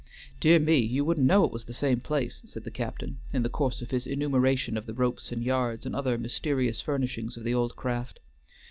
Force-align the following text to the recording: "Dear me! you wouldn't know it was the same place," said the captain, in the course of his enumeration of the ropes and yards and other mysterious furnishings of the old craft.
"Dear 0.39 0.57
me! 0.57 0.79
you 0.79 1.05
wouldn't 1.05 1.27
know 1.27 1.43
it 1.43 1.51
was 1.51 1.65
the 1.65 1.75
same 1.75 1.99
place," 1.99 2.41
said 2.45 2.63
the 2.63 2.71
captain, 2.71 3.19
in 3.31 3.43
the 3.43 3.49
course 3.49 3.83
of 3.83 3.91
his 3.91 4.07
enumeration 4.07 4.75
of 4.75 4.87
the 4.87 4.95
ropes 4.95 5.31
and 5.31 5.43
yards 5.43 5.85
and 5.85 5.95
other 5.95 6.17
mysterious 6.17 6.81
furnishings 6.81 7.37
of 7.37 7.43
the 7.43 7.53
old 7.53 7.75
craft. 7.75 8.19